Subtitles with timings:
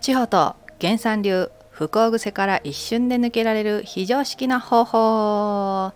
[0.00, 5.92] 地方と原産流不幸癖から一瞬で抜けられる非常識な方法、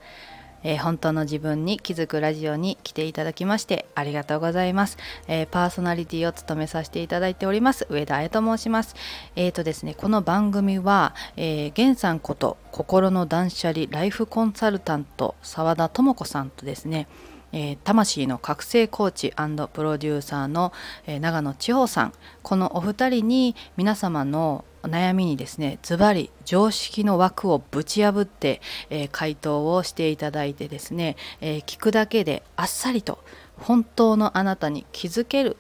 [0.63, 8.95] えー、本当の自分に気づくラジオに来ていただきましてありがとうございます、えー、パーソナリティを務めさせていただいております上田彩と申します。
[9.37, 17.09] えーとですねこの番組は、えー、源さんこと心の断捨離ライフコンサルタント澤田智子さんとですね
[17.55, 19.33] えー、魂の覚醒コーチ
[19.73, 20.73] プロデューサーの、
[21.07, 22.13] えー、長野千穂さん。
[22.43, 33.21] このお二人に皆様の悩みにですねズバリ常識の枠をぶち破って、えー、回答をしていただいてですね、え聞くだけであっさりと
[33.57, 35.57] 本当のあなたに気づける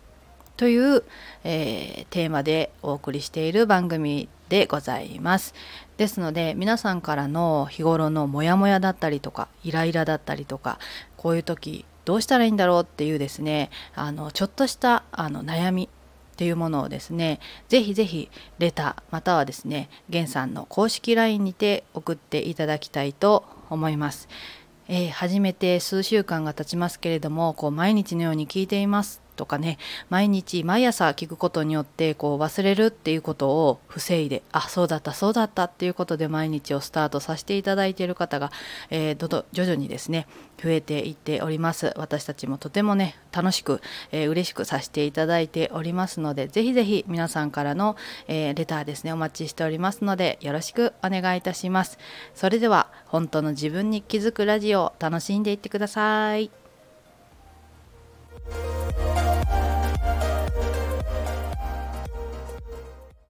[0.56, 1.04] という、
[1.44, 5.52] えテーマでお送りしている番組でございます。
[5.96, 10.78] ですので皆さんからの日頃のモヤモヤだったりとかイライラだったりとか
[11.16, 15.88] こういう時どうしたらいいんだろうっていうですねあのちょっとしたあの悩み
[16.34, 24.28] っていうものをですねぜひぜひレターまたはですね源さんの公式 LINE にて送っていただきたいと思います。
[24.86, 29.78] えー、初めて数週間が経ちますけれどもこう毎日のように聞いていますとかね
[30.10, 38.50] 毎日毎朝聞くことによってこう忘れるっていうことを防いであそうだったそうだったっていうことで毎日をスタートさせていただいている方が、
[38.91, 40.26] えー、どど徐々にですね
[40.62, 43.80] 増えていっております私たちもとてもね楽しく、
[44.12, 47.96] えー、嬉しくさせていただいておりますのでぜひぜひ皆さんからの、
[48.28, 51.98] えー、レターですねお待ちしておりますのでよろしくお願いいたします
[52.34, 56.63] それでは本当の自分に気づくラジオ楽しんでいってください。